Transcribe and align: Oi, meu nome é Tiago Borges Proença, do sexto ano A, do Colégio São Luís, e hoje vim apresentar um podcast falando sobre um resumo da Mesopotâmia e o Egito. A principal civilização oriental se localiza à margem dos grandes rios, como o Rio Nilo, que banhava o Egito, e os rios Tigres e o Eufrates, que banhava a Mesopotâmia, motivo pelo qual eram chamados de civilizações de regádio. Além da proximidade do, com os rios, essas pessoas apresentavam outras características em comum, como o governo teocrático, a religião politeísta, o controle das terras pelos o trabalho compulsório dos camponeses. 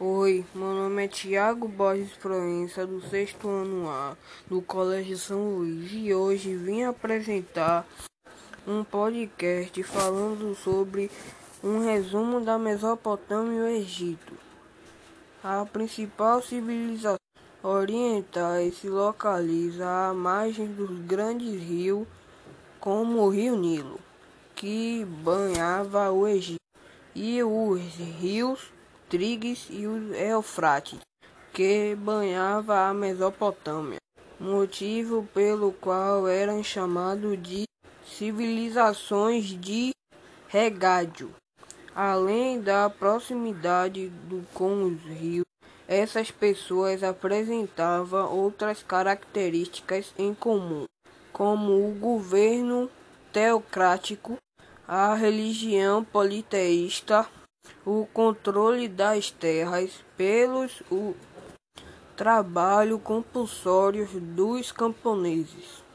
Oi, 0.00 0.44
meu 0.54 0.74
nome 0.74 1.06
é 1.06 1.08
Tiago 1.08 1.66
Borges 1.66 2.12
Proença, 2.12 2.86
do 2.86 3.00
sexto 3.00 3.48
ano 3.48 3.90
A, 3.90 4.16
do 4.46 4.62
Colégio 4.62 5.18
São 5.18 5.56
Luís, 5.56 5.90
e 5.92 6.14
hoje 6.14 6.54
vim 6.54 6.84
apresentar 6.84 7.84
um 8.64 8.84
podcast 8.84 9.82
falando 9.82 10.54
sobre 10.54 11.10
um 11.64 11.80
resumo 11.80 12.40
da 12.40 12.56
Mesopotâmia 12.56 13.58
e 13.58 13.60
o 13.60 13.66
Egito. 13.66 14.34
A 15.42 15.66
principal 15.66 16.40
civilização 16.42 17.18
oriental 17.60 18.54
se 18.72 18.88
localiza 18.88 19.84
à 19.84 20.14
margem 20.14 20.68
dos 20.68 20.96
grandes 21.06 21.60
rios, 21.60 22.06
como 22.78 23.22
o 23.22 23.30
Rio 23.30 23.56
Nilo, 23.56 23.98
que 24.54 25.04
banhava 25.04 26.08
o 26.12 26.24
Egito, 26.24 26.62
e 27.16 27.42
os 27.42 27.80
rios 27.96 28.77
Tigres 29.08 29.68
e 29.70 29.86
o 29.86 30.14
Eufrates, 30.14 30.98
que 31.52 31.94
banhava 31.94 32.88
a 32.88 32.92
Mesopotâmia, 32.92 33.96
motivo 34.38 35.26
pelo 35.32 35.72
qual 35.72 36.28
eram 36.28 36.62
chamados 36.62 37.42
de 37.42 37.64
civilizações 38.06 39.46
de 39.46 39.92
regádio. 40.46 41.30
Além 41.94 42.60
da 42.60 42.90
proximidade 42.90 44.08
do, 44.08 44.46
com 44.52 44.84
os 44.84 45.02
rios, 45.02 45.46
essas 45.88 46.30
pessoas 46.30 47.02
apresentavam 47.02 48.30
outras 48.30 48.82
características 48.82 50.12
em 50.18 50.34
comum, 50.34 50.84
como 51.32 51.88
o 51.88 51.94
governo 51.94 52.90
teocrático, 53.32 54.36
a 54.86 55.14
religião 55.14 56.04
politeísta, 56.04 57.26
o 57.84 58.06
controle 58.12 58.88
das 58.88 59.30
terras 59.30 60.04
pelos 60.16 60.82
o 60.90 61.14
trabalho 62.16 62.98
compulsório 62.98 64.08
dos 64.12 64.72
camponeses. 64.72 65.82